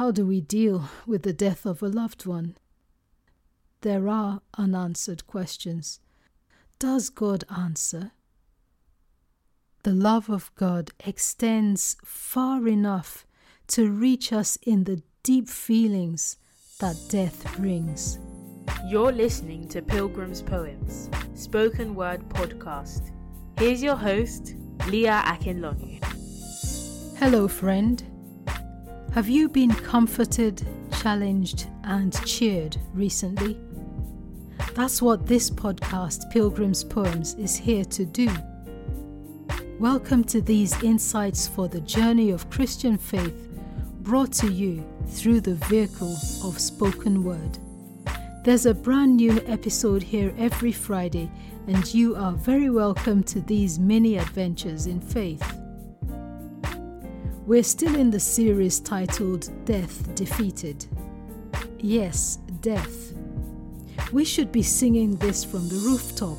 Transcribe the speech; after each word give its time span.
How 0.00 0.10
do 0.10 0.24
we 0.24 0.40
deal 0.40 0.88
with 1.06 1.24
the 1.24 1.34
death 1.34 1.66
of 1.66 1.82
a 1.82 1.86
loved 1.86 2.24
one? 2.24 2.56
There 3.82 4.08
are 4.08 4.40
unanswered 4.56 5.26
questions. 5.26 6.00
Does 6.78 7.10
God 7.10 7.44
answer? 7.54 8.12
The 9.82 9.92
love 9.92 10.30
of 10.30 10.54
God 10.54 10.92
extends 11.04 11.98
far 12.02 12.66
enough 12.66 13.26
to 13.66 13.90
reach 13.90 14.32
us 14.32 14.56
in 14.62 14.84
the 14.84 15.02
deep 15.22 15.50
feelings 15.50 16.38
that 16.78 16.96
death 17.10 17.54
brings. 17.58 18.18
You're 18.86 19.12
listening 19.12 19.68
to 19.68 19.82
Pilgrim's 19.82 20.40
Poems, 20.40 21.10
spoken 21.34 21.94
word 21.94 22.26
podcast. 22.30 23.10
Here's 23.58 23.82
your 23.82 23.96
host, 23.96 24.54
Leah 24.88 25.22
Akinlonu. 25.26 26.02
Hello, 27.18 27.46
friend. 27.46 28.09
Have 29.12 29.28
you 29.28 29.48
been 29.48 29.74
comforted, 29.74 30.64
challenged, 31.02 31.66
and 31.82 32.14
cheered 32.24 32.76
recently? 32.94 33.58
That's 34.76 35.02
what 35.02 35.26
this 35.26 35.50
podcast, 35.50 36.30
Pilgrim's 36.30 36.84
Poems, 36.84 37.34
is 37.34 37.56
here 37.56 37.84
to 37.86 38.04
do. 38.04 38.30
Welcome 39.80 40.22
to 40.24 40.40
these 40.40 40.80
insights 40.84 41.48
for 41.48 41.66
the 41.66 41.80
journey 41.80 42.30
of 42.30 42.48
Christian 42.50 42.96
faith 42.96 43.48
brought 44.02 44.32
to 44.34 44.48
you 44.48 44.86
through 45.08 45.40
the 45.40 45.56
vehicle 45.56 46.16
of 46.44 46.60
spoken 46.60 47.24
word. 47.24 47.58
There's 48.44 48.66
a 48.66 48.74
brand 48.74 49.16
new 49.16 49.42
episode 49.46 50.04
here 50.04 50.32
every 50.38 50.70
Friday, 50.70 51.28
and 51.66 51.92
you 51.92 52.14
are 52.14 52.32
very 52.32 52.70
welcome 52.70 53.24
to 53.24 53.40
these 53.40 53.76
mini 53.80 54.18
adventures 54.18 54.86
in 54.86 55.00
faith. 55.00 55.59
We're 57.50 57.64
still 57.64 57.96
in 57.96 58.12
the 58.12 58.20
series 58.20 58.78
titled 58.78 59.50
Death 59.64 60.14
Defeated. 60.14 60.86
Yes, 61.80 62.36
death. 62.60 63.12
We 64.12 64.24
should 64.24 64.52
be 64.52 64.62
singing 64.62 65.16
this 65.16 65.42
from 65.42 65.68
the 65.68 65.74
rooftop. 65.74 66.38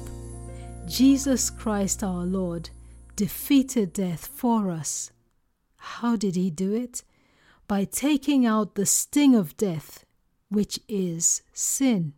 Jesus 0.87 1.49
Christ 1.49 2.01
our 2.01 2.23
Lord 2.23 2.69
defeated 3.17 3.91
death 3.91 4.27
for 4.33 4.71
us. 4.71 5.11
How 5.75 6.15
did 6.15 6.37
he 6.37 6.49
do 6.49 6.73
it? 6.73 7.03
By 7.67 7.83
taking 7.83 8.45
out 8.45 8.75
the 8.75 8.85
sting 8.85 9.35
of 9.35 9.57
death, 9.57 10.05
which 10.47 10.79
is 10.87 11.41
sin. 11.51 12.13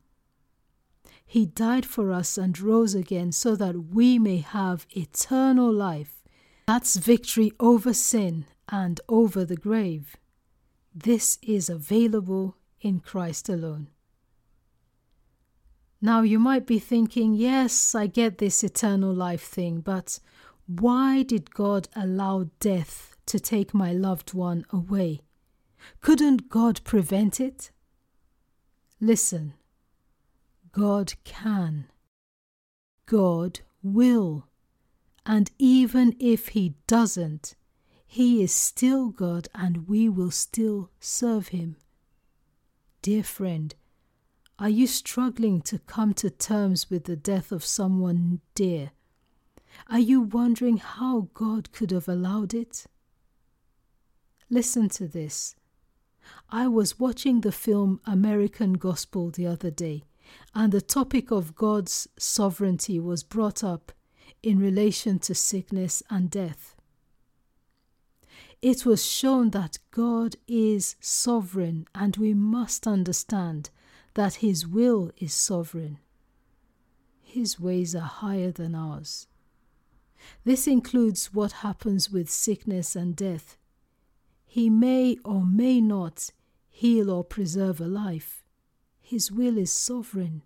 He 1.26 1.48
died 1.48 1.88
for 1.88 2.12
us 2.12 2.38
and 2.38 2.60
rose 2.60 2.94
again 2.94 3.32
so 3.32 3.56
that 3.56 3.86
we 3.92 4.20
may 4.20 4.38
have 4.38 4.86
eternal 4.92 5.74
life. 5.74 6.22
That's 6.68 6.98
victory 6.98 7.54
over 7.60 7.92
sin 7.92 8.46
and 8.70 9.00
over 9.10 9.46
the 9.46 9.56
grave. 9.56 10.16
This 10.94 11.38
is 11.42 11.70
available 11.70 12.56
in 12.82 13.00
Christ 13.00 13.50
alone. 13.50 13.88
Now 16.02 16.22
you 16.22 16.38
might 16.38 16.68
be 16.68 16.80
thinking, 16.80 17.34
yes, 17.34 17.96
I 17.96 18.08
get 18.08 18.38
this 18.38 18.64
eternal 18.64 19.14
life 19.14 19.44
thing, 19.44 19.80
but 19.80 20.20
why 20.68 21.24
did 21.24 21.54
God 21.54 21.88
allow 21.96 22.50
death 22.60 23.16
to 23.28 23.40
take 23.40 23.74
my 23.74 23.94
loved 23.94 24.34
one 24.34 24.66
away? 24.70 25.22
Couldn't 26.02 26.50
God 26.50 26.82
prevent 26.84 27.40
it? 27.40 27.72
Listen, 29.00 29.54
God 30.72 31.14
can. 31.24 31.86
God 33.06 33.62
will. 33.82 34.48
And 35.26 35.52
even 35.58 36.16
if 36.20 36.50
He 36.50 36.76
doesn't, 36.88 37.56
he 38.14 38.44
is 38.44 38.52
still 38.52 39.10
God 39.10 39.48
and 39.56 39.88
we 39.88 40.08
will 40.08 40.30
still 40.30 40.92
serve 41.00 41.48
Him. 41.48 41.78
Dear 43.02 43.24
friend, 43.24 43.74
are 44.60 44.70
you 44.70 44.86
struggling 44.86 45.64
to 45.64 45.80
come 45.80 46.14
to 46.14 46.30
terms 46.30 46.92
with 46.92 47.06
the 47.06 47.16
death 47.16 47.52
of 47.52 47.66
someone 47.66 48.42
dear? 48.54 48.92
Are 49.90 49.98
you 49.98 50.22
wondering 50.22 50.78
how 50.78 51.30
God 51.34 51.72
could 51.72 51.90
have 51.90 52.08
allowed 52.08 52.54
it? 52.54 52.86
Listen 54.48 54.90
to 54.90 55.08
this. 55.08 55.56
I 56.52 56.68
was 56.68 57.00
watching 57.00 57.42
the 57.42 57.52
film 57.52 58.00
American 58.06 58.74
Gospel 58.74 59.32
the 59.32 59.48
other 59.48 59.72
day, 59.72 60.04
and 60.54 60.72
the 60.72 60.82
topic 60.82 61.32
of 61.32 61.56
God's 61.56 62.08
sovereignty 62.20 63.00
was 63.00 63.24
brought 63.24 63.64
up 63.64 63.92
in 64.44 64.60
relation 64.60 65.18
to 65.18 65.34
sickness 65.34 66.04
and 66.12 66.30
death 66.30 66.76
it 68.64 68.86
was 68.86 69.06
shown 69.06 69.50
that 69.50 69.78
God 69.92 70.38
is 70.48 70.96
sovereign 71.02 71.86
and 71.94 72.16
we 72.16 72.34
must 72.34 72.88
understand 72.88 73.70
that 74.14 74.36
His 74.36 74.66
will 74.66 75.12
is 75.18 75.34
sovereign. 75.34 76.00
His 77.22 77.60
ways 77.60 77.94
are 77.94 78.00
higher 78.00 78.52
than 78.52 78.74
ours. 78.74 79.28
This 80.46 80.66
includes 80.66 81.34
what 81.34 81.64
happens 81.68 82.10
with 82.10 82.30
sickness 82.30 82.96
and 82.96 83.18
death. 83.18 83.58
He 84.46 84.70
may 84.70 85.18
or 85.26 85.46
may 85.46 85.82
not 85.82 86.30
heal 86.70 87.12
or 87.12 87.26
preserve 87.26 87.82
a 87.82 87.86
life. 87.86 88.46
His 89.02 89.30
will 89.30 89.58
is 89.58 89.74
sovereign. 89.74 90.42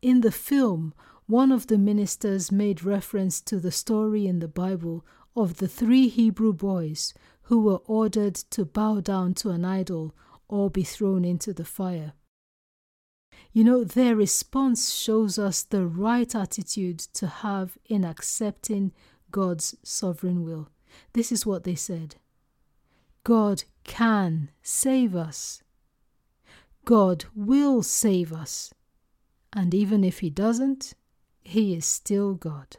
In 0.00 0.20
the 0.20 0.30
film, 0.30 0.94
one 1.26 1.50
of 1.50 1.66
the 1.66 1.78
ministers 1.78 2.52
made 2.52 2.84
reference 2.84 3.40
to 3.40 3.58
the 3.58 3.72
story 3.72 4.28
in 4.28 4.38
the 4.38 4.46
Bible 4.46 5.04
of 5.40 5.56
the 5.56 5.68
three 5.68 6.08
Hebrew 6.08 6.52
boys 6.52 7.14
who 7.42 7.60
were 7.60 7.80
ordered 7.86 8.34
to 8.34 8.64
bow 8.64 9.00
down 9.00 9.34
to 9.34 9.50
an 9.50 9.64
idol 9.64 10.14
or 10.48 10.70
be 10.70 10.84
thrown 10.84 11.24
into 11.24 11.52
the 11.52 11.64
fire. 11.64 12.12
You 13.52 13.64
know, 13.64 13.82
their 13.82 14.14
response 14.14 14.92
shows 14.92 15.38
us 15.38 15.62
the 15.62 15.86
right 15.86 16.32
attitude 16.34 17.00
to 17.14 17.26
have 17.26 17.78
in 17.86 18.04
accepting 18.04 18.92
God's 19.30 19.74
sovereign 19.82 20.44
will. 20.44 20.68
This 21.12 21.32
is 21.32 21.46
what 21.46 21.64
they 21.64 21.74
said 21.74 22.16
God 23.24 23.64
can 23.84 24.50
save 24.62 25.16
us, 25.16 25.62
God 26.84 27.24
will 27.34 27.82
save 27.82 28.32
us, 28.32 28.72
and 29.52 29.74
even 29.74 30.04
if 30.04 30.20
He 30.20 30.30
doesn't, 30.30 30.94
He 31.42 31.74
is 31.74 31.86
still 31.86 32.34
God. 32.34 32.76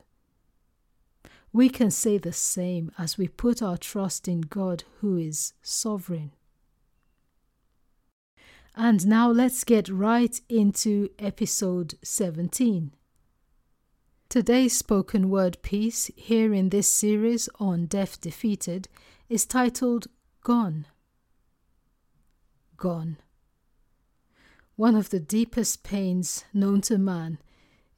We 1.54 1.70
can 1.70 1.92
say 1.92 2.18
the 2.18 2.32
same 2.32 2.92
as 2.98 3.18
we 3.18 3.28
put 3.28 3.62
our 3.62 3.78
trust 3.78 4.28
in 4.28 4.42
God 4.42 4.84
who 5.00 5.18
is 5.18 5.54
sovereign. 5.62 6.32
And 8.74 9.06
now 9.06 9.30
let's 9.30 9.66
get 9.66 9.90
right 9.90 10.40
into 10.48 11.10
episode 11.20 11.96
17. 12.04 12.94
Today's 14.30 14.78
spoken 14.78 15.30
word 15.30 15.62
piece 15.62 16.10
here 16.16 16.54
in 16.54 16.70
this 16.70 16.88
series 16.88 17.50
on 17.60 17.86
Death 17.86 18.22
Defeated 18.22 18.88
is 19.28 19.46
titled 19.46 20.08
Gone. 20.44 20.86
Gone. 22.78 23.18
One 24.78 24.96
of 24.96 25.10
the 25.10 25.20
deepest 25.20 25.84
pains 25.84 26.46
known 26.54 26.80
to 26.82 26.98
man 26.98 27.40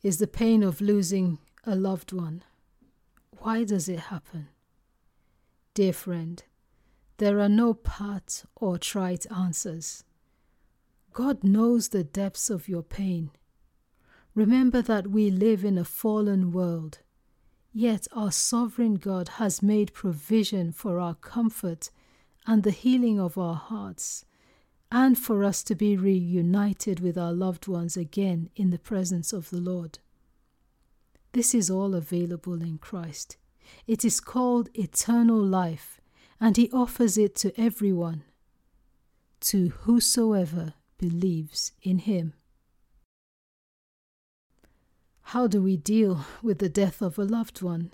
is 0.02 0.18
the 0.18 0.26
pain 0.26 0.64
of 0.64 0.82
losing 0.82 1.38
a 1.66 1.76
loved 1.76 2.12
one. 2.12 2.44
Why 3.40 3.64
does 3.64 3.90
it 3.90 4.00
happen? 4.00 4.48
Dear 5.74 5.94
friend, 5.94 6.44
there 7.18 7.40
are 7.40 7.50
no 7.50 7.74
pat 7.74 8.44
or 8.56 8.78
trite 8.78 9.26
answers. 9.32 10.04
God 11.14 11.44
knows 11.44 11.90
the 11.90 12.04
depths 12.04 12.50
of 12.50 12.68
your 12.68 12.84
pain. 12.84 13.32
Remember 14.36 14.82
that 14.82 15.08
we 15.08 15.30
live 15.30 15.64
in 15.64 15.78
a 15.78 15.86
fallen 15.86 16.52
world, 16.52 17.00
yet 17.72 18.08
our 18.14 18.32
sovereign 18.32 18.96
God 18.96 19.30
has 19.30 19.62
made 19.62 19.94
provision 19.94 20.72
for 20.72 21.00
our 21.00 21.16
comfort 21.16 21.92
and 22.48 22.64
the 22.64 22.72
healing 22.72 23.20
of 23.20 23.38
our 23.38 23.56
hearts, 23.56 24.26
and 24.92 25.18
for 25.18 25.44
us 25.44 25.64
to 25.64 25.76
be 25.76 25.96
reunited 25.96 27.00
with 27.00 27.18
our 27.18 27.34
loved 27.34 27.68
ones 27.68 27.96
again 27.96 28.50
in 28.56 28.70
the 28.70 28.80
presence 28.80 29.34
of 29.34 29.50
the 29.50 29.60
Lord. 29.62 30.00
This 31.34 31.56
is 31.56 31.70
all 31.70 31.96
available 31.96 32.62
in 32.62 32.78
Christ. 32.78 33.38
It 33.88 34.06
is 34.06 34.20
called 34.20 34.70
eternal 34.76 35.42
life, 35.42 36.00
and 36.40 36.56
He 36.56 36.70
offers 36.72 37.18
it 37.18 37.36
to 37.38 37.60
everyone, 37.60 38.24
to 39.42 39.70
whosoever 39.82 40.76
believes 41.00 41.72
in 41.82 41.98
Him. 42.00 42.34
How 45.28 45.48
do 45.48 45.64
we 45.64 45.76
deal 45.76 46.24
with 46.44 46.60
the 46.60 46.70
death 46.70 47.02
of 47.02 47.18
a 47.18 47.24
loved 47.24 47.64
one? 47.64 47.94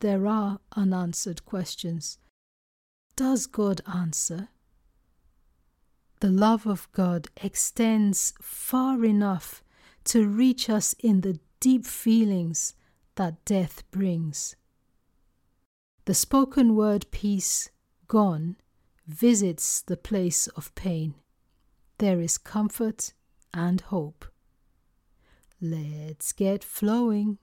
There 0.00 0.26
are 0.26 0.58
unanswered 0.74 1.44
questions. 1.44 2.18
Does 3.14 3.46
God 3.46 3.82
answer? 3.86 4.48
The 6.18 6.30
love 6.30 6.66
of 6.66 6.90
God 6.90 7.28
extends 7.36 8.34
far 8.42 9.04
enough 9.04 9.62
to 10.06 10.26
reach 10.26 10.68
us 10.68 10.94
in 10.98 11.20
the 11.20 11.38
deep 11.62 11.86
feelings 11.86 12.74
that 13.14 13.44
death 13.44 13.88
brings. 13.92 14.56
The 16.06 16.14
spoken 16.14 16.74
word 16.74 17.08
piece 17.12 17.70
Gone, 18.08 18.56
visits 19.06 19.80
the 19.80 19.96
place 19.96 20.48
of 20.48 20.74
pain, 20.74 21.14
there 21.98 22.20
is 22.20 22.36
comfort 22.36 23.12
and 23.54 23.80
hope. 23.80 24.24
Let's 25.60 26.32
get 26.32 26.64
flowing. 26.64 27.38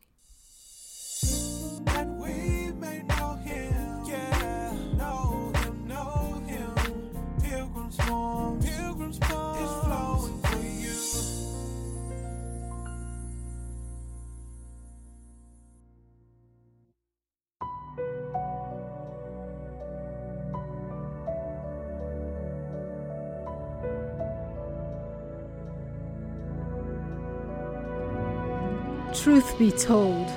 Truth 29.23 29.59
be 29.59 29.69
told, 29.69 30.31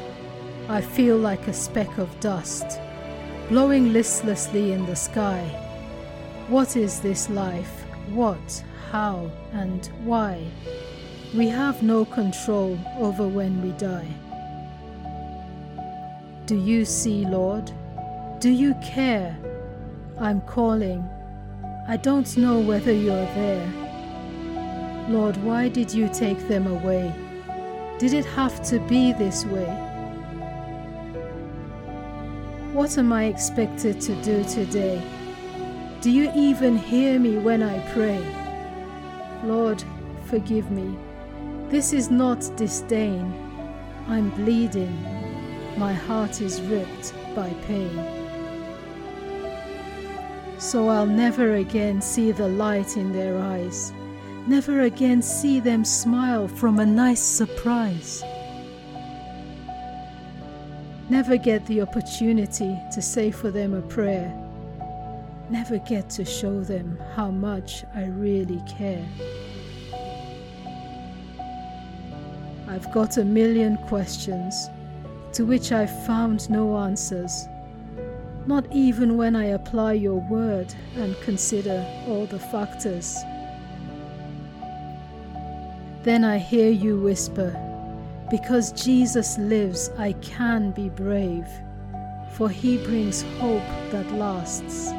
I 0.69 0.81
feel 0.81 1.17
like 1.17 1.47
a 1.47 1.53
speck 1.53 1.99
of 1.99 2.19
dust, 2.19 2.81
blowing 3.49 3.93
listlessly 3.93 4.73
in 4.73 4.85
the 4.87 4.97
sky. 4.97 5.45
What 6.49 6.77
is 6.77 6.99
this 6.99 7.31
life? 7.31 7.85
What, 8.09 8.65
how, 8.91 9.31
and 9.53 9.87
why? 10.03 10.45
We 11.33 11.47
have 11.47 11.85
no 11.85 12.05
control 12.05 12.77
over 12.99 13.29
when 13.29 13.63
we 13.63 13.71
die. 13.79 14.09
Do 16.47 16.59
you 16.59 16.85
see, 16.85 17.25
Lord? 17.25 17.71
Do 18.41 18.51
you 18.51 18.75
care? 18.83 19.39
I'm 20.19 20.41
calling. 20.41 21.09
I 21.87 21.99
don't 21.99 22.37
know 22.37 22.59
whether 22.59 22.93
you're 22.93 23.31
there. 23.37 23.73
Lord, 25.09 25.37
why 25.37 25.69
did 25.69 25.95
you 25.95 26.09
take 26.13 26.49
them 26.49 26.67
away? 26.67 27.15
Did 28.03 28.15
it 28.15 28.25
have 28.25 28.65
to 28.65 28.81
be 28.81 29.13
this 29.13 29.45
way? 29.45 29.73
What 32.73 32.99
am 32.99 33.13
I 33.13 33.27
expected 33.27 34.01
to 34.01 34.17
do 34.25 34.43
today? 34.43 35.01
Do 36.01 36.11
you 36.11 36.33
even 36.35 36.77
hear 36.77 37.21
me 37.21 37.39
when 37.39 37.63
I 37.63 37.79
pray? 37.93 38.21
Lord, 39.45 39.85
forgive 40.25 40.69
me. 40.73 40.99
This 41.69 41.93
is 41.93 42.11
not 42.11 42.41
disdain. 42.57 43.33
I'm 44.09 44.31
bleeding. 44.31 45.01
My 45.77 45.93
heart 45.93 46.41
is 46.41 46.61
ripped 46.63 47.15
by 47.37 47.51
pain. 47.69 47.95
So 50.59 50.89
I'll 50.89 51.07
never 51.07 51.55
again 51.55 52.03
see 52.03 52.33
the 52.33 52.49
light 52.49 52.97
in 52.97 53.13
their 53.13 53.39
eyes 53.39 53.93
never 54.47 54.83
again 54.83 55.23
see 55.23 55.61
them 55.61 55.85
smile 55.85 56.49
from 56.49 56.79
a 56.79 56.87
nice 56.87 57.23
surprise. 57.23 58.25
Never 61.09 61.37
get 61.37 61.65
the 61.67 61.81
opportunity 61.81 62.79
to 62.93 63.03
say 63.03 63.31
for 63.31 63.51
them 63.51 63.75
a 63.75 63.83
prayer. 63.83 64.33
Never 65.51 65.79
get 65.79 66.09
to 66.11 66.25
show 66.25 66.63
them 66.63 66.99
how 67.15 67.31
much 67.31 67.85
I 67.95 68.07
really 68.07 68.63
care. 68.67 69.07
I've 72.69 72.91
got 72.93 73.19
a 73.19 73.25
million 73.25 73.77
questions 73.89 74.71
to 75.35 75.45
which 75.45 75.73
I've 75.73 76.07
found 76.07 76.49
no 76.49 76.79
answers, 76.79 77.47
not 78.47 78.67
even 78.73 79.17
when 79.17 79.37
I 79.37 79.47
apply 79.47 79.93
your 79.95 80.21
word 80.31 80.75
and 80.97 81.15
consider 81.21 81.87
all 82.07 82.27
the 82.27 82.39
factors. 82.39 83.23
Then 86.03 86.25
I 86.25 86.39
hear 86.39 86.71
you 86.71 87.01
whisper, 87.01 87.57
Because 88.29 88.73
Jesus 88.73 89.39
lives, 89.39 89.91
I 89.99 90.15
can 90.15 90.73
be 90.73 90.89
brave, 90.89 91.47
for 92.33 92.49
he 92.49 92.79
brings 92.79 93.23
hope 93.39 93.63
that 93.93 94.11
lasts, 94.13 94.91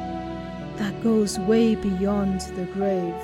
that 0.78 1.02
goes 1.02 1.38
way 1.40 1.74
beyond 1.74 2.40
the 2.56 2.64
grave. 2.72 3.14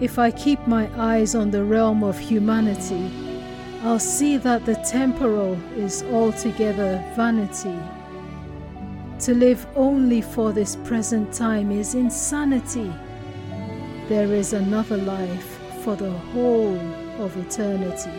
If 0.00 0.18
I 0.18 0.30
keep 0.32 0.66
my 0.66 0.88
eyes 0.96 1.34
on 1.34 1.50
the 1.50 1.62
realm 1.62 2.02
of 2.02 2.18
humanity, 2.18 3.10
I'll 3.84 4.00
see 4.00 4.36
that 4.38 4.64
the 4.64 4.74
temporal 4.76 5.56
is 5.76 6.02
altogether 6.04 7.04
vanity. 7.14 7.78
To 9.20 9.34
live 9.34 9.64
only 9.76 10.22
for 10.22 10.52
this 10.52 10.74
present 10.76 11.32
time 11.32 11.70
is 11.70 11.94
insanity. 11.94 12.92
There 14.08 14.32
is 14.32 14.54
another 14.54 14.96
life 14.96 15.58
for 15.84 15.94
the 15.94 16.10
whole 16.10 16.78
of 17.20 17.36
eternity. 17.36 18.10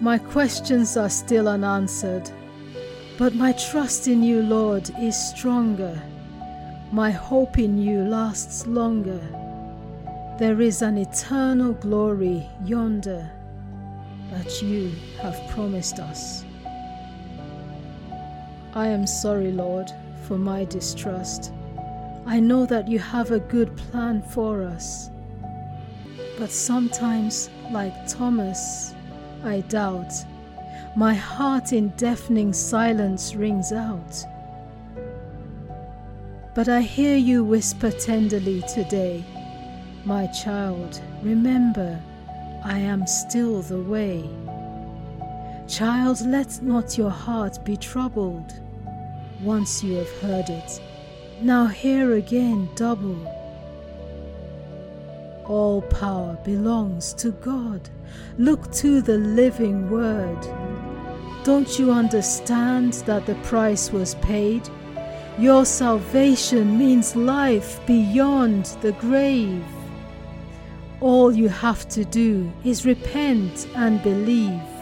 My 0.00 0.16
questions 0.16 0.96
are 0.96 1.10
still 1.10 1.46
unanswered, 1.46 2.30
but 3.18 3.34
my 3.34 3.52
trust 3.52 4.08
in 4.08 4.22
you, 4.22 4.40
Lord, 4.40 4.90
is 4.98 5.14
stronger. 5.14 6.00
My 6.90 7.10
hope 7.10 7.58
in 7.58 7.76
you 7.76 8.04
lasts 8.04 8.66
longer. 8.66 9.20
There 10.38 10.62
is 10.62 10.80
an 10.80 10.96
eternal 10.96 11.74
glory 11.74 12.46
yonder 12.64 13.30
that 14.30 14.62
you 14.62 14.90
have 15.20 15.38
promised 15.50 15.98
us. 15.98 16.46
I 18.74 18.86
am 18.86 19.06
sorry, 19.06 19.52
Lord 19.52 19.92
for 20.28 20.36
my 20.36 20.62
distrust. 20.66 21.52
I 22.26 22.38
know 22.38 22.66
that 22.66 22.86
you 22.86 22.98
have 22.98 23.30
a 23.30 23.40
good 23.40 23.74
plan 23.76 24.20
for 24.20 24.62
us. 24.62 25.08
But 26.38 26.50
sometimes, 26.50 27.48
like 27.72 27.94
Thomas, 28.06 28.94
I 29.42 29.60
doubt. 29.60 30.12
My 30.96 31.14
heart 31.14 31.72
in 31.72 31.88
deafening 31.96 32.52
silence 32.52 33.34
rings 33.34 33.72
out. 33.72 34.22
But 36.54 36.68
I 36.68 36.82
hear 36.82 37.16
you 37.16 37.42
whisper 37.42 37.90
tenderly 37.90 38.62
today, 38.74 39.24
My 40.04 40.26
child, 40.26 41.00
remember, 41.22 41.98
I 42.64 42.78
am 42.78 43.06
still 43.06 43.62
the 43.62 43.80
way. 43.80 44.28
Child, 45.66 46.26
let 46.26 46.62
not 46.62 46.98
your 46.98 47.10
heart 47.10 47.64
be 47.64 47.76
troubled 47.76 48.52
once 49.40 49.82
you 49.82 49.94
have 49.96 50.12
heard 50.20 50.48
it. 50.48 50.80
Now 51.40 51.66
hear 51.66 52.14
again 52.14 52.68
double. 52.74 53.16
All 55.46 55.82
power 55.82 56.36
belongs 56.44 57.14
to 57.14 57.30
God. 57.30 57.88
Look 58.36 58.70
to 58.72 59.00
the 59.00 59.18
living 59.18 59.90
Word. 59.90 60.38
Don't 61.44 61.78
you 61.78 61.92
understand 61.92 62.94
that 63.06 63.26
the 63.26 63.36
price 63.36 63.90
was 63.90 64.16
paid? 64.16 64.68
Your 65.38 65.64
salvation 65.64 66.76
means 66.76 67.14
life 67.14 67.80
beyond 67.86 68.64
the 68.82 68.92
grave. 68.92 69.64
All 71.00 71.32
you 71.32 71.48
have 71.48 71.88
to 71.90 72.04
do 72.04 72.52
is 72.64 72.84
repent 72.84 73.68
and 73.76 74.02
believe. 74.02 74.77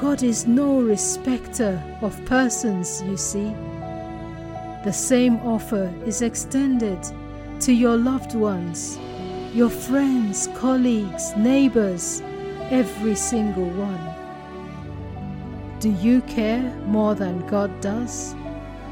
God 0.00 0.22
is 0.22 0.46
no 0.46 0.80
respecter 0.80 1.78
of 2.00 2.24
persons, 2.24 3.02
you 3.02 3.18
see. 3.18 3.52
The 4.82 4.92
same 4.94 5.36
offer 5.40 5.92
is 6.06 6.22
extended 6.22 6.98
to 7.60 7.74
your 7.74 7.98
loved 7.98 8.34
ones, 8.34 8.98
your 9.52 9.68
friends, 9.68 10.48
colleagues, 10.54 11.36
neighbors, 11.36 12.22
every 12.70 13.14
single 13.14 13.68
one. 13.68 14.00
Do 15.80 15.90
you 15.90 16.22
care 16.22 16.62
more 16.86 17.14
than 17.14 17.46
God 17.46 17.70
does? 17.82 18.34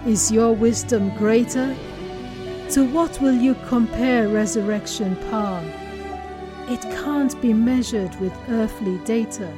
Is 0.06 0.30
your 0.30 0.52
wisdom 0.52 1.16
greater? 1.16 1.74
To 2.72 2.84
what 2.84 3.18
will 3.22 3.34
you 3.34 3.54
compare 3.66 4.28
resurrection 4.28 5.16
power? 5.30 5.64
It 6.68 6.82
can't 7.02 7.40
be 7.40 7.54
measured 7.54 8.14
with 8.20 8.34
earthly 8.50 8.98
data. 9.06 9.50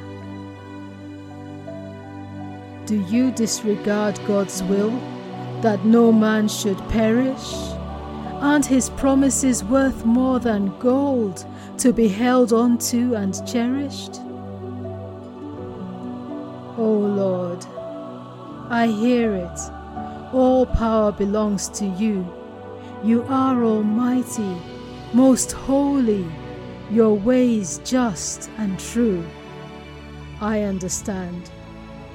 Do 2.91 2.99
you 3.03 3.31
disregard 3.31 4.19
God's 4.27 4.61
will 4.63 4.91
that 5.61 5.85
no 5.85 6.11
man 6.11 6.49
should 6.49 6.77
perish? 6.89 7.53
Aren't 8.41 8.65
his 8.65 8.89
promises 8.89 9.63
worth 9.63 10.03
more 10.03 10.41
than 10.41 10.77
gold 10.77 11.45
to 11.77 11.93
be 11.93 12.09
held 12.09 12.51
onto 12.51 13.15
and 13.15 13.33
cherished? 13.47 14.15
O 16.75 16.75
oh 16.79 16.99
Lord, 16.99 17.65
I 18.69 18.87
hear 18.87 19.35
it. 19.35 19.59
All 20.33 20.65
power 20.65 21.13
belongs 21.13 21.69
to 21.79 21.85
you. 21.85 22.27
You 23.05 23.23
are 23.29 23.63
almighty, 23.63 24.57
most 25.13 25.53
holy, 25.53 26.29
your 26.91 27.13
ways 27.13 27.79
just 27.85 28.49
and 28.57 28.77
true. 28.77 29.25
I 30.41 30.63
understand. 30.63 31.49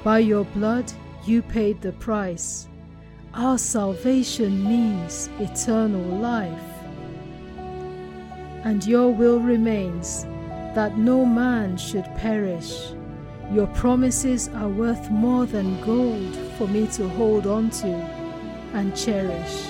By 0.07 0.19
your 0.19 0.45
blood, 0.45 0.89
you 1.25 1.41
paid 1.41 1.81
the 1.81 1.91
price. 1.91 2.69
Our 3.33 3.57
salvation 3.57 4.63
means 4.63 5.29
eternal 5.37 6.19
life. 6.19 6.69
And 8.63 8.87
your 8.87 9.09
will 9.09 9.41
remains 9.41 10.23
that 10.75 10.97
no 10.97 11.25
man 11.25 11.75
should 11.75 12.05
perish. 12.15 12.93
Your 13.51 13.67
promises 13.75 14.47
are 14.55 14.69
worth 14.69 15.11
more 15.11 15.45
than 15.45 15.81
gold 15.81 16.37
for 16.57 16.69
me 16.69 16.87
to 16.93 17.09
hold 17.09 17.45
on 17.45 17.69
to 17.81 17.87
and 18.75 18.95
cherish. 18.95 19.67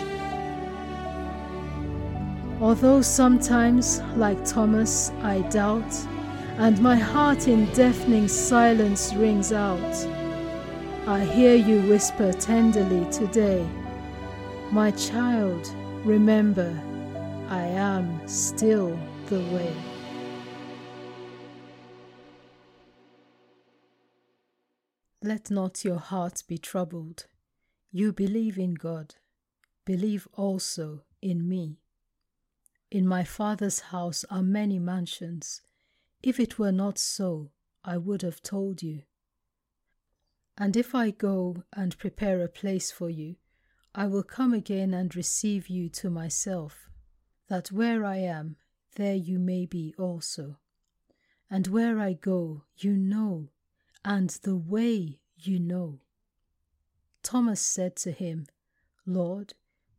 Although 2.62 3.02
sometimes, 3.02 4.02
like 4.16 4.46
Thomas, 4.46 5.10
I 5.24 5.42
doubt, 5.50 5.96
and 6.60 6.80
my 6.80 6.96
heart 6.96 7.48
in 7.48 7.66
deafening 7.74 8.28
silence 8.28 9.16
rings 9.16 9.52
out, 9.52 10.17
I 11.08 11.24
hear 11.24 11.56
you 11.56 11.80
whisper 11.84 12.34
tenderly 12.34 13.10
today, 13.14 13.66
My 14.74 14.92
child, 14.92 15.74
remember, 16.04 16.78
I 17.48 17.62
am 17.62 18.28
still 18.28 19.00
the 19.28 19.40
way. 19.40 19.74
Let 25.24 25.50
not 25.50 25.86
your 25.86 26.00
heart 26.00 26.44
be 26.46 26.58
troubled. 26.58 27.28
You 27.90 28.12
believe 28.12 28.58
in 28.58 28.74
God. 28.74 29.16
Believe 29.86 30.28
also 30.34 31.04
in 31.22 31.48
me. 31.48 31.80
In 32.92 33.08
my 33.08 33.24
Father's 33.24 33.80
house 33.80 34.26
are 34.30 34.44
many 34.44 34.78
mansions. 34.78 35.62
If 36.22 36.38
it 36.38 36.60
were 36.60 36.74
not 36.74 36.98
so, 36.98 37.52
I 37.82 37.96
would 37.96 38.24
have 38.24 38.42
told 38.42 38.84
you. 38.84 39.04
And 40.58 40.76
if 40.76 40.96
I 40.96 41.12
go 41.12 41.64
and 41.74 41.98
prepare 41.98 42.42
a 42.42 42.48
place 42.48 42.92
for 42.92 43.10
you, 43.10 43.36
I 43.94 44.08
will 44.08 44.24
come 44.24 44.54
again 44.54 44.94
and 44.94 45.16
receive 45.16 45.68
you 45.68 45.90
to 45.90 46.10
myself, 46.10 46.90
that 47.48 47.72
where 47.72 48.04
I 48.04 48.18
am, 48.18 48.56
there 48.96 49.16
you 49.16 49.38
may 49.38 49.66
be 49.66 49.94
also. 50.00 50.58
And 51.50 51.68
where 51.68 52.00
I 52.00 52.14
go, 52.14 52.64
you 52.78 52.98
know, 52.98 53.50
and 54.04 54.30
the 54.30 54.56
way 54.56 55.20
you 55.36 55.60
know. 55.60 56.00
Thomas 57.22 57.62
said 57.62 57.96
to 57.98 58.12
him, 58.12 58.48
Lord, 59.06 59.54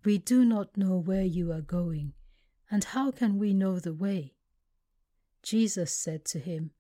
we 0.05 0.19
do 0.19 0.45
not 0.45 0.77
know 0.77 0.97
where 0.97 1.23
you 1.25 1.53
are 1.53 1.61
going, 1.61 2.15
and 2.71 2.83
how 2.83 3.11
can 3.11 3.38
we 3.38 3.55
know 3.55 3.79
the 3.79 3.95
way? 3.95 4.35
Jesus 5.43 5.93
said 5.93 6.25
to 6.27 6.38
him, 6.38 6.73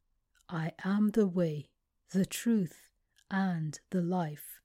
I 0.48 0.72
am 0.84 1.10
the 1.10 1.26
way, 1.26 1.70
the 2.12 2.26
truth, 2.26 2.87
and 3.30 3.80
the 3.90 4.00
life. 4.00 4.60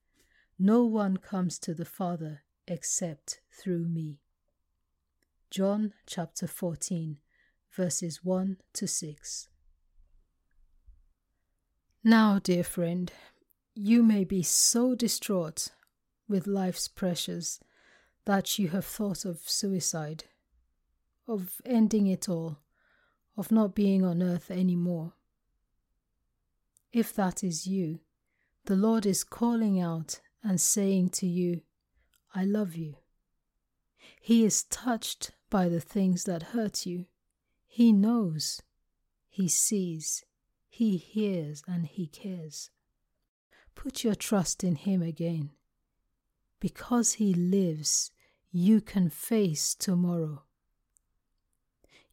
No 0.58 0.84
one 0.86 1.18
comes 1.18 1.60
to 1.60 1.74
the 1.74 1.86
Father 1.86 2.42
except 2.68 3.42
through 3.52 3.88
me. 3.88 4.20
John 5.50 5.94
chapter 6.08 6.48
14, 6.48 7.20
verses 7.72 8.24
1 8.24 8.58
to 8.74 8.88
6. 8.88 9.50
Now, 12.04 12.40
dear 12.40 12.64
friend, 12.64 13.12
you 13.76 14.04
may 14.04 14.24
be 14.24 14.44
so 14.44 14.96
distraught 14.96 15.70
with 16.28 16.48
life's 16.48 16.88
pressures 16.88 17.60
that 18.26 18.58
you 18.58 18.70
have 18.70 18.86
thought 18.86 19.26
of 19.26 19.42
suicide, 19.48 20.26
of 21.28 21.62
ending 21.66 22.08
it 22.08 22.30
all, 22.30 22.60
of 23.38 23.52
not 23.52 23.76
being 23.76 24.04
on 24.04 24.22
earth 24.22 24.50
any 24.50 24.76
more. 24.76 25.14
If 26.92 27.14
that 27.16 27.44
is 27.44 27.68
you, 27.68 28.00
the 28.66 28.76
Lord 28.76 29.06
is 29.06 29.24
calling 29.24 29.80
out 29.80 30.22
and 30.42 30.60
saying 30.60 31.10
to 31.10 31.28
you, 31.28 31.62
I 32.34 32.46
love 32.46 32.76
you. 32.76 32.96
He 34.22 34.46
is 34.46 34.64
touched 34.64 35.32
by 35.50 35.68
the 35.68 35.82
things 35.82 36.24
that 36.24 36.54
hurt 36.54 36.86
you. 36.86 37.06
He 37.68 37.92
knows, 37.92 38.62
He 39.30 39.48
sees, 39.50 40.24
He 40.70 40.98
hears, 40.98 41.64
and 41.68 41.86
He 41.86 42.08
cares. 42.08 42.70
Put 43.76 44.04
your 44.04 44.16
trust 44.16 44.64
in 44.64 44.76
Him 44.76 45.02
again. 45.02 45.52
Because 46.60 47.14
He 47.14 47.34
lives, 47.34 48.12
you 48.52 48.80
can 48.80 49.10
face 49.10 49.76
tomorrow. 49.76 50.44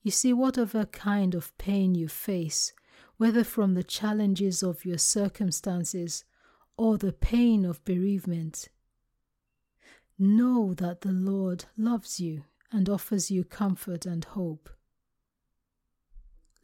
You 0.02 0.11
see, 0.11 0.33
whatever 0.33 0.87
kind 0.87 1.35
of 1.35 1.57
pain 1.59 1.95
you 1.95 2.09
face, 2.09 2.73
whether 3.19 3.45
from 3.45 3.75
the 3.75 3.85
challenges 3.85 4.62
of 4.62 4.85
your 4.85 4.99
circumstances 4.99 6.25
or 6.80 6.96
the 6.96 7.12
pain 7.12 7.66
of 7.66 7.84
bereavement, 7.84 8.70
know 10.18 10.72
that 10.72 11.02
the 11.02 11.12
Lord 11.12 11.66
loves 11.76 12.18
you 12.18 12.44
and 12.72 12.88
offers 12.88 13.30
you 13.30 13.44
comfort 13.44 14.06
and 14.06 14.25
hope. 14.25 14.70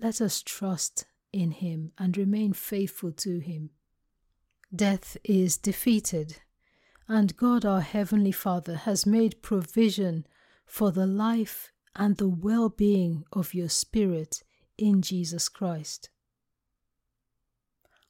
Let 0.00 0.22
us 0.22 0.42
trust 0.42 1.04
in 1.34 1.50
Him 1.50 1.92
and 1.98 2.16
remain 2.16 2.54
faithful 2.54 3.12
to 3.12 3.40
Him. 3.40 3.68
Death 4.74 5.18
is 5.22 5.58
defeated, 5.58 6.38
and 7.06 7.36
God 7.36 7.66
our 7.66 7.82
Heavenly 7.82 8.32
Father 8.32 8.76
has 8.76 9.04
made 9.04 9.42
provision 9.42 10.26
for 10.64 10.90
the 10.90 11.06
life 11.06 11.70
and 11.94 12.16
the 12.16 12.30
well 12.30 12.70
being 12.70 13.24
of 13.34 13.52
your 13.52 13.68
spirit 13.68 14.42
in 14.78 15.02
Jesus 15.02 15.50
Christ. 15.50 16.08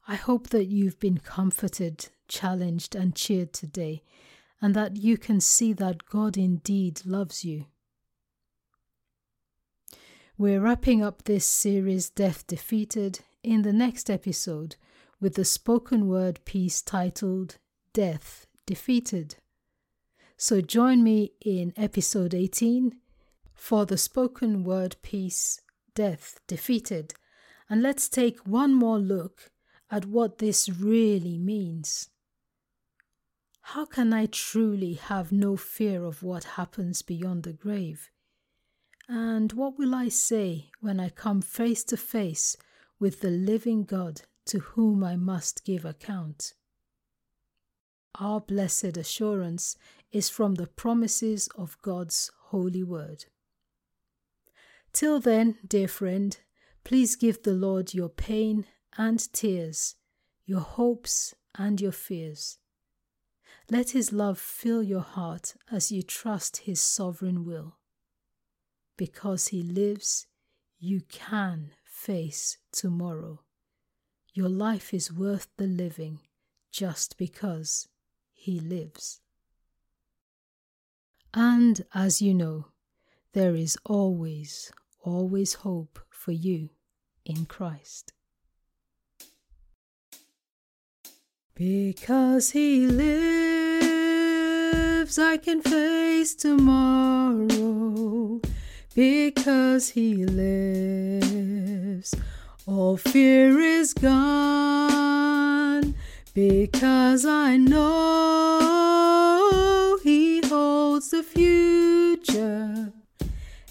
I 0.09 0.15
hope 0.15 0.51
that 0.51 0.67
you've 0.67 1.01
been 1.01 1.19
comforted, 1.19 2.11
challenged, 2.29 2.95
and 2.95 3.17
cheered 3.17 3.53
today, 3.53 4.05
and 4.63 4.73
that 4.75 4.97
you 4.97 5.19
can 5.19 5.41
see 5.41 5.73
that 5.73 6.07
God 6.07 6.37
indeed 6.37 7.05
loves 7.05 7.45
you. 7.45 7.67
We're 10.39 10.61
wrapping 10.61 11.03
up 11.03 11.25
this 11.25 11.45
series, 11.45 12.09
Death 12.09 12.47
Defeated, 12.47 13.21
in 13.43 13.63
the 13.63 13.73
next 13.73 14.09
episode 14.09 14.77
with 15.21 15.35
the 15.35 15.45
spoken 15.45 16.07
word 16.07 16.39
piece 16.45 16.83
titled 16.83 17.57
Death 17.93 18.47
Defeated. 18.65 19.37
So 20.37 20.61
join 20.61 21.03
me 21.03 21.33
in 21.41 21.73
episode 21.77 22.33
18 22.33 22.95
for 23.55 23.85
the 23.85 23.99
spoken 23.99 24.63
word 24.63 24.95
piece 25.03 25.61
Death 25.97 26.39
Defeated, 26.47 27.15
and 27.69 27.83
let's 27.83 28.09
take 28.09 28.39
one 28.47 28.73
more 28.73 28.99
look 28.99 29.51
at 29.91 30.07
what 30.07 30.39
this 30.39 30.69
really 30.69 31.39
means. 31.39 32.09
How 33.61 33.85
can 33.85 34.13
I 34.13 34.27
truly 34.27 34.95
have 34.95 35.33
no 35.33 35.57
fear 35.57 36.05
of 36.05 36.23
what 36.23 36.45
happens 36.45 37.03
beyond 37.03 37.43
the 37.43 37.53
grave? 37.53 38.11
And 39.09 39.53
what 39.53 39.79
will 39.79 39.95
I 39.95 40.09
say 40.09 40.71
when 40.81 41.01
I 41.01 41.09
come 41.09 41.41
face 41.43 41.85
to 41.85 41.97
face 41.97 42.57
with 42.99 43.21
the 43.21 43.31
living 43.31 43.85
God 43.85 44.23
to 44.47 44.61
whom 44.61 45.05
I 45.05 45.17
must 45.17 45.65
give 45.65 45.85
account. 45.85 46.55
Our 48.19 48.41
blessed 48.41 48.97
assurance 48.97 49.77
is 50.13 50.31
from 50.31 50.55
the 50.55 50.67
promises 50.67 51.49
of 51.57 51.77
God's 51.83 52.31
holy 52.47 52.83
word. 52.83 53.27
Till 54.93 55.21
then, 55.21 55.59
dear 55.67 55.89
friend, 55.89 56.39
please 56.85 57.17
give 57.17 57.43
the 57.43 57.53
Lord 57.53 57.93
your 57.93 58.09
pain 58.09 58.65
and 58.97 59.33
tears, 59.33 59.97
your 60.45 60.61
hopes 60.61 61.35
and 61.57 61.81
your 61.81 61.93
fears. 61.93 62.59
Let 63.71 63.91
his 63.91 64.13
love 64.13 64.39
fill 64.39 64.83
your 64.83 65.01
heart 65.01 65.55
as 65.71 65.91
you 65.91 66.03
trust 66.03 66.59
his 66.59 66.81
sovereign 66.81 67.45
will. 67.45 67.77
Because 68.97 69.49
he 69.49 69.63
lives, 69.63 70.27
you 70.79 71.03
can 71.09 71.73
face 71.85 72.59
tomorrow. 72.73 73.41
Your 74.35 74.49
life 74.51 74.93
is 74.93 75.11
worth 75.11 75.49
the 75.57 75.67
living 75.67 76.21
just 76.77 77.17
because 77.17 77.89
He 78.35 78.61
lives. 78.61 79.23
And 81.33 81.83
as 81.95 82.21
you 82.21 82.35
know, 82.35 82.67
there 83.33 83.57
is 83.57 83.79
always, 83.87 84.71
always 85.03 85.55
hope 85.55 85.99
for 86.11 86.33
you 86.33 86.69
in 87.25 87.47
Christ. 87.47 88.13
Because 91.57 92.51
He 92.51 92.87
lives, 92.87 93.19
I 95.19 95.39
can 95.39 95.63
face 95.63 96.35
tomorrow. 96.35 98.43
Because 98.95 99.89
He 99.89 100.27
lives, 100.27 102.15
all 102.67 102.99
fear 102.99 103.59
is 103.59 103.95
gone 103.95 105.95
because 106.35 107.25
I 107.25 107.57
know 107.57 109.99
He 110.03 110.47
holds 110.47 111.09
the 111.09 111.23
future. 111.23 112.93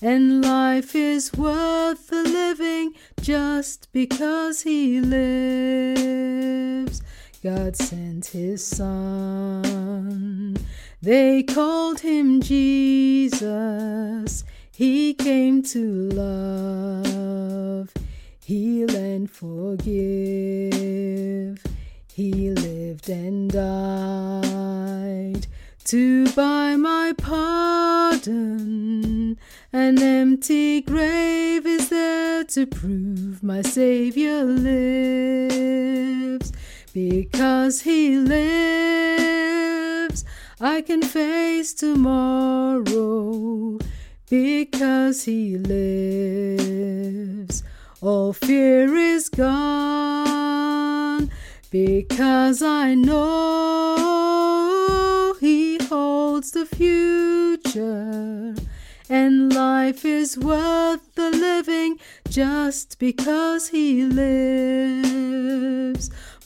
And 0.02 0.44
life 0.44 0.96
is 0.96 1.32
worth 1.34 2.08
the 2.08 2.24
living 2.24 2.96
just 3.22 3.92
because 3.92 4.64
He 4.64 5.00
lives. 5.00 7.04
God 7.46 7.76
sent 7.76 8.26
his 8.26 8.66
son. 8.66 10.58
They 11.00 11.44
called 11.44 12.00
him 12.00 12.42
Jesus. 12.42 14.44
He 14.72 15.14
came 15.14 15.62
to 15.62 16.10
love, 16.10 17.94
heal, 18.40 18.96
and 18.96 19.30
forgive. 19.30 19.84
He 22.12 22.50
lived 22.50 23.10
and 23.10 23.52
died 23.52 25.46
to 25.84 26.28
buy 26.32 26.76
my 26.78 27.14
pardon. 27.16 29.38
An 29.72 30.02
empty 30.02 30.82
grave 30.82 31.68
is 31.68 31.90
there 31.90 32.44
to 32.46 32.66
prove 32.66 33.44
my 33.44 33.62
Savior 33.62 34.44
lives. 34.44 36.52
Because 36.96 37.82
He 37.82 38.16
lives, 38.18 38.56
I 40.62 40.82
can 40.82 41.02
face 41.02 41.74
tomorrow. 41.74 42.86
Because 44.30 45.26
He 45.26 45.58
lives, 45.58 46.86
all 48.00 48.32
fear 48.32 48.96
is 48.96 49.28
gone. 49.28 50.10
Because 51.70 52.62
I 52.62 52.94
know 52.96 54.16
He 55.42 55.78
holds 55.84 56.52
the 56.52 56.66
future. 56.66 58.56
And 59.10 59.54
life 59.54 60.06
is 60.06 60.38
worth 60.38 61.14
the 61.16 61.30
living 61.30 62.00
just 62.30 63.00
because 63.00 63.68
He 63.68 64.06
lives. 64.06 65.06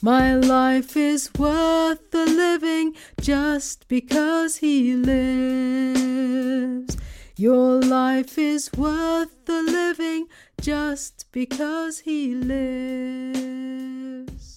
My 0.02 0.34
life 0.34 0.96
is 0.96 1.30
worth 1.38 2.10
the 2.10 2.24
living 2.24 2.96
just 3.20 3.86
because 3.86 4.56
He 4.56 4.96
lives. 4.96 6.96
Your 7.36 7.82
life 7.82 8.38
is 8.38 8.72
worth 8.72 9.44
the 9.44 9.62
living 9.62 10.26
just 10.58 11.26
because 11.32 11.98
He 11.98 12.34
lives. 12.34 14.49